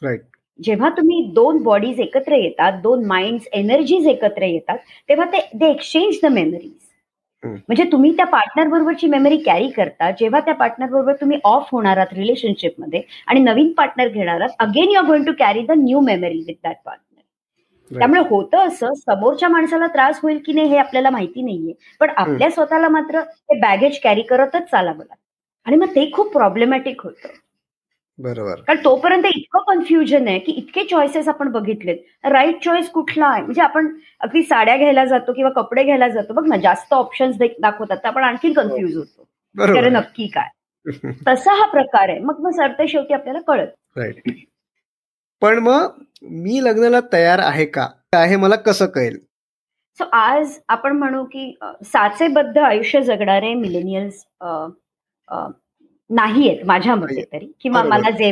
राईट 0.01 0.21
जेव्हा 0.59 0.89
तुम्ही 0.97 1.21
दोन 1.35 1.61
बॉडीज 1.63 1.99
एकत्र 1.99 2.35
येतात 2.35 2.81
दोन 2.83 3.05
माइंड 3.07 3.39
एनर्जीज 3.53 4.07
एकत्र 4.07 4.45
येतात 4.45 4.77
तेव्हा 5.09 5.25
ते 5.33 5.39
दे 5.53 5.69
एक्सचेंज 5.71 6.19
द 6.23 6.31
मेमरीज 6.31 6.89
म्हणजे 7.43 7.83
तुम्ही 7.91 8.11
त्या 8.17 8.25
पार्टनर 8.25 8.67
बरोबरची 8.67 9.07
मेमरी 9.07 9.37
कॅरी 9.37 9.69
करता 9.69 10.09
जेव्हा 10.11 10.39
त्या 10.39 10.53
पार्टनर 10.55 10.89
बरोबर 10.89 11.13
तुम्ही 11.21 11.39
ऑफ 11.43 11.67
होणार 11.71 11.97
आहात 11.97 12.13
रिलेशनशिपमध्ये 12.13 13.01
आणि 13.27 13.39
नवीन 13.39 13.71
पार्टनर 13.73 14.07
घेणार 14.07 14.41
आहात 14.41 14.55
again 14.59 14.91
you 14.91 14.99
are 14.99 15.05
going 15.05 15.25
to 15.25 15.31
carry 15.39 15.61
the 15.61 15.71
new 15.77 15.99
memory 15.99 16.43
with 16.47 16.53
that 16.63 16.75
partner 16.85 17.21
त्यामुळे 17.91 18.21
होतं 18.29 18.67
असं 18.67 18.93
समोरच्या 18.95 19.49
माणसाला 19.49 19.87
त्रास 19.87 20.19
होईल 20.23 20.37
की 20.45 20.53
नाही 20.53 20.67
हे 20.69 20.77
आपल्याला 20.77 21.09
माहिती 21.09 21.41
नाहीये 21.41 21.73
पण 22.01 22.09
आपल्या 22.17 22.49
स्वतःला 22.51 22.89
मात्र 22.89 23.21
ते 23.21 23.59
बॅगेज 23.59 23.99
कॅरी 24.03 24.21
करतच 24.21 24.69
चालावं 24.71 24.97
लागतं. 24.99 25.15
आणि 25.65 25.75
मग 25.77 25.95
ते 25.95 26.09
खूप 26.13 26.31
प्रॉब्लेमॅटिक 26.33 27.01
होतं. 27.03 27.27
बरोबर. 28.21 28.61
कारण 28.61 28.83
तोपर्यंत 28.83 29.25
इतकं 29.25 29.59
कन्फ्युजन 29.67 30.27
आहे 30.27 30.39
की 30.39 30.51
इतके 30.51 30.83
चॉईसेस 30.83 31.27
आपण 31.27 31.51
बघितलेत. 31.51 31.97
राईट 32.23 32.63
चॉईस 32.63 32.89
कुठला 32.89 33.27
आहे? 33.27 33.41
म्हणजे 33.41 33.61
आपण 33.61 33.87
अगदी 34.19 34.43
साड्या 34.43 34.77
घ्यायला 34.77 35.05
जातो 35.05 35.33
किंवा 35.33 35.51
कपडे 35.51 35.83
घ्यायला 35.83 36.07
जातो. 36.07 36.33
बघ 36.33 36.47
ना 36.47 36.57
जास्त 36.57 36.93
ऑप्शन्स 36.93 37.37
दाखवतात. 37.37 37.97
तर 37.97 38.07
आपण 38.07 38.23
आणखी 38.23 38.53
कन्फ्युज 38.53 38.97
होतो. 38.97 39.27
बरोबर. 39.55 39.81
तर 39.81 39.89
नक्की 39.89 40.27
काय? 40.27 40.49
तसा 41.27 41.53
हा 41.53 41.65
प्रकार 41.65 42.09
आहे. 42.09 42.19
मग 42.19 42.39
मग 42.39 42.51
सरते 42.51 42.87
शेवटी 42.87 43.13
आपल्याला 43.13 43.39
कळत. 43.47 43.67
राईट 43.97 44.45
पण 45.41 45.59
मग 45.59 45.87
मी 46.21 46.63
लग्नाला 46.63 46.99
तयार 47.13 47.39
आहे 47.39 47.65
का? 47.65 47.87
आहे 48.15 48.35
मला 48.35 48.55
कसं 48.55 48.85
कळेल? 48.85 49.17
सो 49.99 50.05
आज 50.13 50.57
आपण 50.67 50.97
म्हणू 50.97 51.23
की 51.23 51.53
साचेबद्ध 51.83 52.57
आयुष्य 52.57 53.01
जगणारे 53.01 53.53
मिलेनियल्स 53.53 54.23
नाही 56.11 56.47
आहेत 56.49 56.65
माझ्या 56.65 56.95
मते 56.95 57.05
नाहीयेत. 57.05 57.27
तरी 57.33 57.51
किंवा. 57.61 57.83
मला 57.83 58.09
जे. 58.09 58.31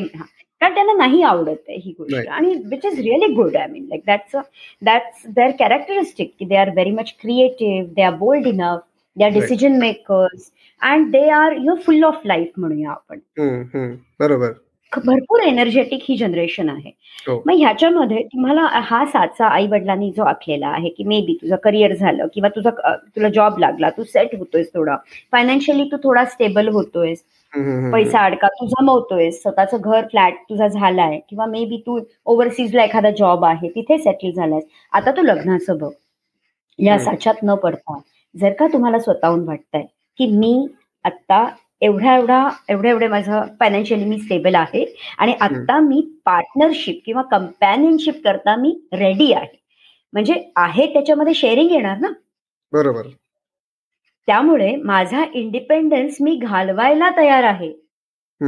कारण 0.62 0.74
त्यांना 0.76 0.94
नाही 0.94 1.22
आवडत 1.24 1.70
आहे 1.70 1.78
ही 1.78 1.94
गोष्ट. 2.00 2.28
आणि 2.28 2.54
which 2.70 2.86
is 2.86 3.00
really 3.00 3.34
good 3.34 3.56
I 3.58 3.68
mean 3.68 3.86
like 3.90 4.02
that's 4.08 4.36
that's 4.82 5.26
their 5.36 5.52
characteristic 5.60 6.32
की 6.40 6.46
they 6.46 6.56
are 6.56 6.70
very 6.70 6.92
much 6.92 7.14
creative 7.22 7.88
they 7.96 8.02
are 8.02 8.16
bold 8.16 8.48
enough 8.48 8.80
they 9.18 9.26
are. 9.26 9.32
Decision 9.32 9.78
makers 9.80 10.52
and 10.82 11.12
they 11.12 11.28
are 11.32 11.56
you 11.58 11.76
full 11.86 12.04
of 12.04 12.22
life 12.26 12.52
म्हणूया 12.58 12.90
आपण. 12.92 13.96
बरोबर 14.20 14.52
भरपूर 14.92 15.42
energetic 15.42 16.04
ही 16.04 16.16
generation 16.18 16.70
आहे 16.70 16.92
हो. 17.28 17.42
मग 17.48 17.58
ह्याच्यामध्ये 17.58 18.22
तुम्हाला 18.24 18.62
हा 18.84 19.04
साचा 19.06 19.48
आई 19.48 19.68
वडिलांनी 19.68 20.12
जो 20.16 20.24
आखलेला 20.24 20.68
आहे 20.68 20.90
की 20.90 21.04
मे 21.04 21.20
बी 21.26 21.34
तुझं 21.42 21.56
करिअर 21.64 21.94
झालं 21.94 22.28
किंवा 22.34 22.50
तुझा 22.56 22.70
तुला 23.16 23.30
जॉब 23.36 23.58
लागला 23.60 23.90
तू 23.98 24.04
सेट 24.04 24.36
होतोयस 24.36 24.74
थोडा 24.74 24.96
फायनान्शियली 25.32 25.84
तू 25.92 25.98
थोडा 26.04 26.24
स्टेबल 26.26 26.68
होतोयस. 26.68 27.24
पैसा 27.54 28.20
अडका 28.20 28.48
तू 28.48 28.66
जमवतोयस 28.66 29.42
स्वतःचं 29.42 29.78
घर 29.82 30.06
फ्लॅट 30.08 30.34
तुझा 30.50 30.68
झालाय 30.68 31.20
किंवा 31.30 31.46
मे 31.46 31.66
बी 31.66 31.78
तू 31.78 32.00
ओव्हरसीजला 32.26 32.84
एखादा 32.84 33.10
जॉब 33.10 33.46
आहे 33.46 33.70
तिथे 33.70 33.98
सेटल 33.98 34.32
झालायस. 34.32 34.64
आता 34.94 35.12
तू 35.12 35.22
लग्नाचं 35.22 35.78
बघ. 35.78 35.92
या. 36.80 36.98
साच्यात 37.00 37.36
न 37.44 37.56
पडता 37.56 38.00
जर 38.36 38.54
का 38.54 38.68
तुम्हाला 38.68 39.00
स्वतःहून 39.00 39.48
वाटतंय 39.48 39.84
की 40.18 40.28
मी 40.28 40.68
आता 41.06 41.48
एवढ्या 41.82 42.16
एवढा 42.16 42.50
एवढ्या 42.70 42.92
एवढे 42.92 43.08
माझं 43.08 43.42
फायनान्शियली 43.60 44.06
मी 44.06 44.18
स्टेबल 44.18 44.56
आहे 44.56 44.86
आणि 45.18 45.34
आता 45.42 45.80
मी 45.80 46.02
पार्टनरशिप 46.26 47.02
किंवा 47.06 47.22
कंपॅनियनशिप 47.22 48.22
करता 48.24 48.56
मी 48.56 48.80
रेडी 48.94 49.32
आहे. 49.34 49.58
म्हणजे 50.14 50.52
आहे 50.56 50.94
त्याच्यामध्ये 50.94 51.34
शेअरिंग 51.34 51.72
येणार 51.72 51.98
ना? 51.98 52.08
बरोबर. 52.74 53.02
त्यामुळे 54.30 54.76
माझा 54.76 55.26
इंडिपेंडन्स 55.34 56.18
मी 56.22 56.36
घालवायला 56.36 57.10
तयार 57.18 57.44
आहे. 57.44 57.74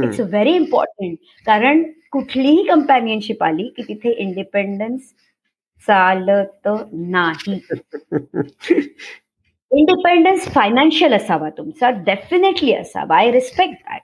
इट्स 0.04 0.20
व्हेरी 0.20 0.54
इम्पॉर्टंट 0.54 1.16
कारण 1.46 1.82
कुठलीही 2.12 2.62
कंपॅनियनशिप 2.62 3.42
आली 3.42 3.68
की 3.76 3.82
तिथे 3.82 4.10
इंडिपेंडन्स 4.10 5.02
चालत 5.86 6.68
नाही. 6.92 7.60
इंडिपेंडन्स 9.70 10.48
फायनान्शियल 10.48 11.12
असावा 11.12 11.50
तुमचा 11.50 11.90
डेफिनेटली 11.90 12.72
असावा. 12.74 13.16
आय 13.16 13.30
रिस्पेक्ट 13.30 13.74
दॅट 13.88 14.00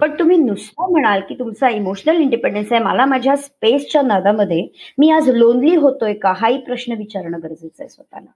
पण 0.00 0.18
तुम्ही 0.18 0.36
नुसतं 0.36 0.90
म्हणाल 0.90 1.20
की 1.20 1.34
तुमचा 1.38 1.68
इमोशनल 1.68 2.20
इंडिपेंडन्स 2.20 2.72
आहे. 2.72 2.82
मला 2.82 3.04
माझ्या 3.04 3.36
स्पेसच्या 3.36 4.02
नादामध्ये 4.02 4.68
मी 4.98 5.10
आज 5.10 5.30
लोनली 5.30 5.76
होतोय 5.76 6.14
का? 6.14 6.32
हाही 6.36 6.58
प्रश्न 6.58 6.92
विचारणं 6.92 7.38
गरजेचं 7.42 7.82
आहे 7.82 7.88
स्वतःला. 7.88 8.30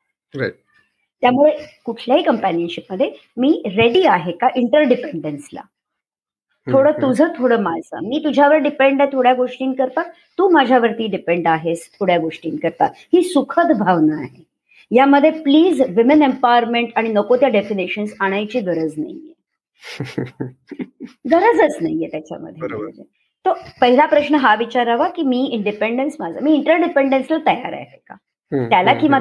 त्यामुळे 1.22 1.52
कुठल्याही 1.84 2.22
कंपॅनियनशिपमध्ये 2.22 3.10
मी 3.36 3.62
रेडी 3.76 4.04
आहे 4.06 4.32
का 4.32 4.48
इंटरडिपेंडन्सला 4.56 5.60
थोडं 6.66 6.90
तुझं 6.92 7.28
थोडं 7.38 7.62
माझं. 7.62 8.08
मी 8.08 8.18
तुझ्यावर 8.24 8.56
डिपेंड 8.56 9.02
आहे 9.02 9.12
थोड्या 9.12 9.32
गोष्टींकरता. 9.34 10.02
तू 10.38 10.48
माझ्यावरती 10.48 11.06
डिपेंड 11.06 11.46
आहेस 11.48 11.88
थोड्या 12.00 12.18
गोष्टींकरता. 12.18 12.84
ही 12.84 13.22
सुखद 13.22 13.72
भावना 13.78 14.20
आहे. 14.20 14.42
यामध्ये 14.90 15.30
प्लीज 15.30 15.82
विमेन 15.96 16.22
एम्पॉवरमेंट 16.22 16.88
आणि 16.96 17.08
नको 17.08 17.36
त्या 17.36 17.48
डेफिनेशन्स 17.48 18.14
आणायची 18.20 18.60
गरज 18.60 18.92
नाहीये. 18.98 19.32
गरजच 21.30 21.76
नाहीये 21.80 22.08
त्याच्यामध्ये. 22.08 23.02
तो 23.44 23.52
पहिला 23.80 24.06
प्रश्न 24.06 24.34
हा 24.34 24.54
विचारावा 24.54 25.08
की 25.08 25.22
मी 25.22 25.44
इंडिपेंडन्स 25.52 26.16
माझा 26.20 26.40
मी 26.40 26.54
इंटरडिपेंडन्सला 26.54 27.38
तयार 27.46 27.72
आहे 27.72 27.98
का? 28.08 28.14
त्याला 28.52 28.94
किंवा 28.94 29.18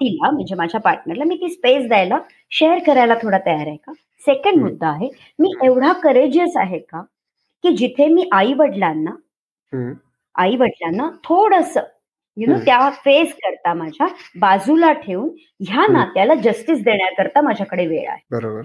तिला 0.00 0.30
म्हणजे 0.30 0.54
माझ्या 0.54 0.80
पार्टनरला 0.80 1.24
मी 1.24 1.36
ती 1.36 1.48
स्पेस 1.50 1.86
द्यायला 1.88 2.18
शेअर 2.52 2.78
करायला 2.86 3.14
थोडा 3.22 3.38
तयार 3.46 3.66
आहे 3.66 3.76
का 3.76 3.92
सेकंड. 4.22 4.62
मुद्दा 4.62 4.88
आहे 4.88 5.08
मी 5.38 5.52
एवढा 5.64 5.92
करेजियस 6.02 6.56
आहे 6.56 6.78
का 6.80 7.00
की 7.64 7.74
जिथे 7.76 8.06
मी 8.08 8.28
आई 8.32 8.52
वडिलांना 8.58 9.10
आई 10.34 10.56
वडिलांना 10.56 11.08
थोडस 11.24 11.76
यु 12.36 12.46
नो. 12.46 12.58
त्या 12.64 12.88
फेस 13.04 13.32
करता 13.34 13.74
माझ्या 13.74 14.06
बाजूला 14.40 14.92
ठेवून 14.94 15.28
ह्या. 15.60 15.86
नात्याला 15.92 16.34
जस्टिस 16.44 16.82
देण्याकरता 16.84 17.40
माझ्याकडे 17.42 17.86
वेळ 17.86 18.08
आहे 18.08 18.20
बरोबर 18.30 18.62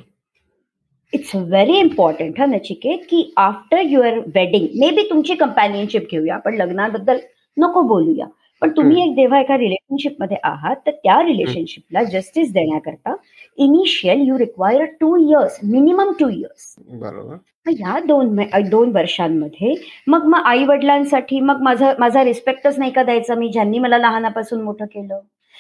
इट्स 1.14 1.36
व्हेरी 1.36 1.78
इम्पॉर्टंट 1.80 2.40
हा 2.40 2.46
नचिकेत 2.46 3.00
की 3.10 3.32
after 3.38 3.80
your 3.80 4.18
wedding 4.36 4.68
may 4.80 4.90
be 4.96 5.04
तुमची 5.10 5.36
कंपॅनियनशिप 5.36 6.08
घेऊया 6.12 6.36
आपण 6.36 6.56
लग्नाबद्दल 6.58 7.18
नको 7.58 7.82
बोलूया 7.88 8.26
पण 8.62 8.70
तुम्ही 8.70 9.02
एक 9.04 9.16
जेव्हा 9.16 9.40
एका 9.40 9.58
रिलेशनशिपमध्ये 9.58 10.38
आहात 10.44 10.76
तर 10.86 10.92
त्या 10.94 11.22
रिलेशनशिपला 11.24 12.04
जस्टिस 12.04 12.52
देण्याकरता 12.54 13.16
initial 13.58 14.22
you 14.28 14.38
require 14.38 14.84
two 15.02 15.16
years 15.18 15.60
minimum 15.64 16.12
two 16.20 16.30
years 16.30 16.76
बरोबर. 16.80 17.36
ह्या 17.70 18.00
दोन 18.06 18.36
दोन 18.70 18.92
वर्षांमध्ये 18.96 19.74
मग 20.08 20.26
मग 20.26 20.46
आई 20.46 20.64
वडिलांसाठी 20.66 21.40
मग 21.40 21.62
माझा 21.62 21.94
माझा 22.00 22.24
रिस्पेक्टच 22.24 22.80
नाही 22.80 22.92
का 22.92 23.04
द्यायचा? 23.04 23.36
मी 23.36 23.50
ज्यांनी 23.50 23.80
मला 23.80 23.98
लहानापासून 23.98 24.62
मोठं 24.62 24.86
केलं. 24.86 25.20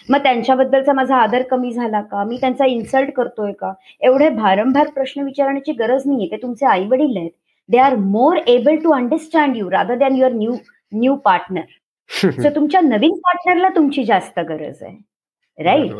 मग 0.09 0.23
त्यांच्याबद्दलचा 0.23 0.93
माझा 0.93 1.15
आदर 1.15 1.41
कमी 1.41 1.71
झाला 1.71 2.01
का? 2.01 2.23
मी 2.23 2.37
त्यांचा 2.41 2.65
इन्सल्ट 2.65 3.11
करतोय 3.15 3.51
का? 3.51 3.73
एवढे 4.01 4.29
भारंभार 4.29 4.87
प्रश्न 4.87 5.23
विचारण्याची 5.23 5.71
गरज 5.71 6.07
नाहीये. 6.07 6.27
ते 6.31 6.41
तुमचे 6.41 6.65
आई 6.65 6.87
वडील 6.87 7.17
आहेत. 7.17 7.31
They 7.69 7.77
are 7.77 7.95
more 7.95 8.37
able 8.47 8.75
to 8.75 8.93
understand 8.93 9.57
you 9.57 9.69
rather 9.71 9.97
than 9.97 10.15
your 10.15 10.33
new 10.33 10.55
new 10.91 11.15
partner 11.15 11.61
so 12.11 12.49
तुमच्या 12.55 12.81
नवीन 12.81 13.13
पार्टनरला 13.13 13.69
तुमची 13.69 14.03
जास्त 14.03 14.39
गरज 14.39 14.83
आहे. 14.83 14.97
राईट. 15.63 15.91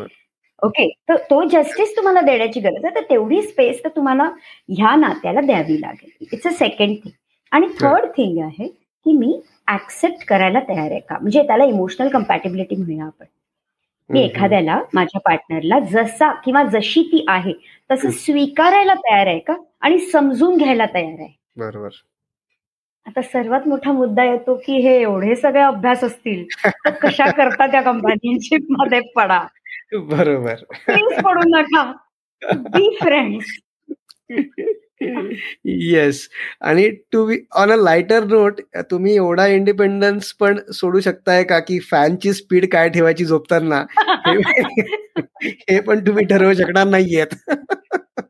ओके 0.62 0.88
तर 1.08 1.16
तो 1.30 1.42
जस्टिस 1.48 1.96
तुम्हाला 1.96 2.20
देण्याची 2.20 2.60
गरज 2.60 2.84
आहे. 2.84 2.94
तर 2.94 3.00
तेवढी 3.00 3.42
स्पेस 3.42 3.84
तर 3.84 3.88
तुम्हाला 3.88 4.30
ह्या 4.68 4.94
नात्याला 4.96 5.40
द्यावी 5.40 5.80
लागेल. 5.80 6.26
इट्स 6.32 6.46
अ 6.46 6.50
सेकंड 6.50 6.96
थिंग 7.04 7.10
आणि 7.52 7.66
थर्ड 7.80 8.04
थिंग 8.06 8.38
आहे 8.44 8.68
की 8.68 9.12
मी 9.12 9.40
ऍक्सेप्ट 9.68 10.24
करायला 10.26 10.60
तयार 10.60 10.90
आहे 10.90 11.00
का? 11.00 11.18
म्हणजे 11.20 11.42
त्याला 11.42 11.64
इमोशनल 11.64 12.08
कम्पॅटेबिलिटी 12.08 12.76
म्हणूया 12.76 13.04
आपण. 13.04 13.26
मी 14.10 14.20
एखाद्याला 14.20 14.80
माझ्या 14.94 15.20
पार्टनरला 15.20 15.78
जसा 15.78 16.32
किंवा 16.44 16.62
जशी 16.62 17.02
ती 17.02 17.24
आहे 17.28 17.52
तसं 17.90 18.10
स्वीकारायला 18.10 18.94
तयार 18.94 19.26
आहे 19.26 19.38
का? 19.38 19.54
आणि 19.80 19.98
समजून 19.98 20.56
घ्यायला 20.56 20.86
तयार 20.94 21.20
आहे. 21.20 21.36
बरोबर. 21.56 21.88
आता 23.06 23.22
सर्वात 23.22 23.66
मोठा 23.68 23.92
मुद्दा 23.92 24.24
येतो 24.24 24.54
की 24.66 24.76
हे 24.80 25.00
एवढे 25.00 25.34
सगळे 25.36 25.60
अभ्यास 25.60 26.04
असतील 26.04 26.44
तर 26.66 26.90
कशा 26.90 27.30
करता 27.30 27.66
त्या 27.66 27.80
कंपॅनियनशिपमध्ये 27.80 29.00
पडा? 29.16 29.40
बरोबर. 29.94 30.54
प्लीज 30.86 31.18
पडू 31.22 31.40
नका. 31.46 31.92
बी 32.42 32.96
फ्रेंड्स 33.02 33.44
येस 35.64 36.28
आणि 36.60 36.88
to 37.12 37.24
be 37.26 37.36
on 37.52 37.70
a 37.72 37.76
lighter 37.76 38.24
note 38.24 38.60
तुम्ही 38.90 39.14
एवढा 39.16 39.46
इंडिपेंडन्स 39.46 40.32
पण 40.32 40.58
सोडू 40.72 41.00
शकताय 41.00 41.44
का 41.44 41.58
की 41.58 41.78
फॅनची 41.80 42.32
स्पीड 42.32 42.66
काय 42.72 42.88
ठेवायची 42.88 43.24
झोपताना? 43.24 43.84
हे- 44.26 45.22
हे 45.44 45.80
पण 45.80 46.06
तुम्ही 46.06 46.24
ठरवू 46.24 46.52
शकणार 46.54 46.86
नाहीयेत. 46.86 47.50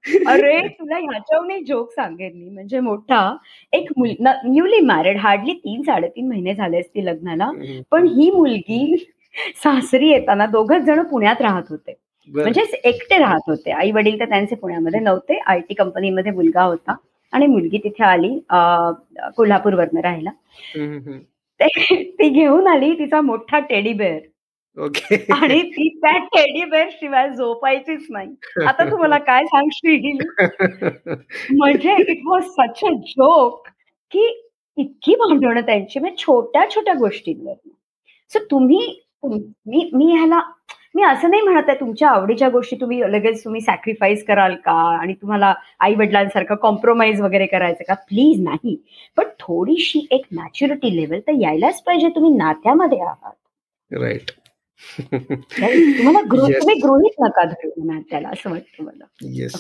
अरे 0.05 0.61
तुला 0.69 0.97
ह्याच्याहून 0.99 1.65
जोक 1.65 1.91
सांगेन 1.93 2.33
मी. 2.37 2.49
म्हणजे 2.51 2.81
मोठा 2.81 3.37
एक 3.73 3.93
मुल 3.97 4.11
न्यूली 4.47 4.81
मॅरिड 4.81 5.17
हार्डली 5.17 5.53
तीन 5.55 5.83
साडेतीन 5.83 6.29
महिने 6.29 6.55
झाले 6.55 6.81
असतील 6.81 7.05
लग्नाला. 7.05 7.51
पण 7.91 8.07
ही 8.07 8.31
मुलगी 8.31 8.97
सासरी 9.57 10.09
येताना 10.09 10.47
दोघच 10.47 10.83
जण 10.83 11.03
पुण्यात 11.03 11.41
राहत 11.41 11.63
होते. 11.71 11.95
म्हणजे 12.29 12.63
एकटे 12.85 13.19
राहत 13.19 13.41
होते. 13.47 13.71
आई 13.71 13.91
वडील 13.93 14.19
तर 14.21 14.29
त्यांचे 14.29 14.55
पुण्यामध्ये 14.55 15.01
नव्हते. 15.01 15.39
आय 15.47 15.61
टी 15.61 15.75
कंपनीमध्ये 15.75 16.33
मुलगा 16.33 16.63
होता. 16.63 16.95
आणि 17.33 17.47
मुलगी 17.47 17.79
तिथे 17.79 18.05
आली 18.05 18.29
अं, 18.51 18.93
कोल्हापूरवरनं 19.37 20.01
राहायला. 20.01 20.31
ती 22.19 22.29
घेऊन 22.29 22.67
आली 22.67 22.93
तिचा 22.95 23.21
मोठा 23.21 23.59
टेडी 23.59 23.93
बेअर 23.93 24.19
ओके. 24.79 25.27
आणि 25.33 25.63
ती 25.63 25.89
त्या 25.89 26.19
टेडी 26.19 26.65
बेअर 26.65 26.89
शिवाय 26.93 27.31
झोपायचीच 27.31 28.07
नाही. 28.11 28.29
आता 28.67 28.91
तुम्हाला 28.91 29.19
काय 29.19 29.45
सांगशील 29.45 30.19
म्हणजे 31.57 31.97
it 32.09 32.21
was 32.27 32.45
such 32.45 32.81
a 32.85 32.91
joke 32.91 33.69
की 34.11 34.49
इतकी 34.77 35.15
भांडणं 35.15 35.61
त्यांची 35.61 36.01
म्हणजे 36.01 36.17
छोट्या 36.17 36.71
छोट्या 36.71 36.95
गोष्टींवर. 36.95 37.55
सो 38.33 38.39
तुम्ही 38.51 39.03
तुम- 39.23 39.41
मी 39.67 39.91
मी 39.95 40.05
ह्याला 40.05 40.41
मी 40.95 41.03
असं 41.03 41.31
नाही 41.31 41.43
म्हणत 41.43 41.63
आहे 41.69 41.81
तुमच्या 41.81 42.09
आवडीच्या 42.09 42.49
गोष्टी 42.49 42.77
तुम्ही 42.81 43.01
लगेच 43.01 43.45
तुम्ही 43.45 43.61
सॅक्रिफाईस 43.61 44.25
कराल 44.25 44.55
का? 44.55 44.99
आणि 45.01 45.15
तुम्हाला 45.15 45.55
आई 45.81 45.95
वडिलांसारखं 45.95 46.55
कॉम्प्रोमाइज 46.55 47.21
वगैरे 47.21 47.47
करायचं 47.47 47.85
का? 47.89 47.95
प्लीज 47.95 48.41
नाही. 48.41 48.77
पण 49.17 49.25
थोडीशी 49.41 50.09
एक 50.11 50.23
मॅच्युरिटी 50.33 50.97
लेवल 50.97 51.21
तर 51.21 51.33
यायलाच 51.41 51.83
पाहिजे. 51.83 52.09
तुम्ही 52.09 52.33
नात्यामध्ये 52.33 53.01
आहात. 53.01 53.33
राईट 53.91 54.31
तुम्हाला 55.01 56.21
गृह 56.31 56.47
Yes. 56.49 56.61
तुम्ही 56.61 56.75
गृहित 56.81 57.21
नका 57.21 57.45
धरू 57.45 57.85
नात्याला 57.85 58.29
असं 58.29 58.51
वाटतं 58.51 58.85
मला. 58.85 59.05
Yes. 59.35 59.53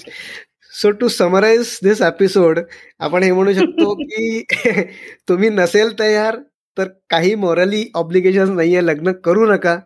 So 0.72 0.90
to 0.90 1.08
summarise 1.08 1.78
this 1.84 2.00
episode 2.02 2.58
आपण 3.00 3.22
हे 3.22 3.32
म्हणू 3.32 3.52
शकतो 3.52 3.94
की 4.00 4.42
तुम्ही 5.28 5.48
नसेल 5.48 5.98
तयार 5.98 6.36
तर 6.76 6.88
काही 7.10 7.34
मॉरली 7.34 7.84
ऑब्लिगेशन 7.94 8.54
नाहीये 8.56 8.86
लग्न 8.86 9.12
करू 9.24 9.46
नका. 9.52 9.78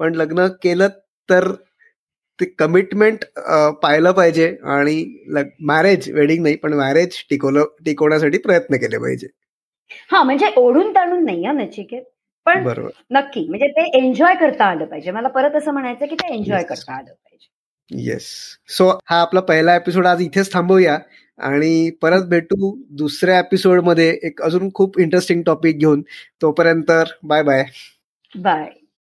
पण 0.00 0.14
लग्न 0.14 0.46
केलं 0.62 0.88
तर 1.28 1.52
ते 2.38 2.44
कमिटमेंट 2.58 3.24
पाहिलं 3.82 4.12
पाहिजे 4.12 4.48
आणि 4.64 5.04
मॅरेज 5.60 6.10
वेडिंग 6.12 6.42
नाही 6.42 6.56
पण 6.56 6.72
मॅरेज 6.72 7.16
टिकवलं 7.30 7.64
टिकवण्यासाठी 7.84 8.38
प्रयत्न 8.38 8.76
केले 8.76 8.98
पाहिजे. 8.98 9.26
हा 10.10 10.22
म्हणजे 10.22 10.50
ओढून 10.56 10.94
ताणून 10.94 11.24
नाही 11.24 11.44
हा 11.44 11.52
नचिकेत. 11.52 12.02
पण 12.46 12.62
बरोबर. 12.64 12.90
नक्की 13.10 13.46
म्हणजे 13.48 13.66
ते 13.68 13.88
एन्जॉय 13.98 14.34
करता 14.34 14.64
आलं 14.64 14.84
पाहिजे. 14.84 15.10
मला 15.10 15.28
परत 15.28 15.56
असं 15.56 15.72
म्हणायचं 15.72 16.06
की 16.06 16.14
ते 16.14 16.34
एन्जॉय 16.34 16.58
Yes. 16.58 16.68
करता 16.68 16.94
आलं 16.94 17.12
पाहिजे. 17.12 17.48
येस 17.90 18.24
सो 18.68 18.88
हा 19.04 19.20
आपला 19.20 19.40
पहिला 19.40 19.74
एपिसोड 19.76 20.06
आज 20.06 20.20
इथेच 20.22 20.52
थांबवूया 20.52 20.98
आणि 21.38 21.90
परत 22.02 22.24
भेटू 22.24 22.74
दुसऱ्या 22.90 23.38
एपिसोडमध्ये 23.38 24.08
एक 24.22 24.42
अजून 24.42 24.70
खूप 24.74 24.98
इंटरेस्टिंग 24.98 25.42
टॉपिक 25.42 25.78
घेऊन. 25.78 26.02
तोपर्यंत 26.42 26.90
बाय 27.22 27.42
बाय 27.42 27.64
बाय 28.34 28.85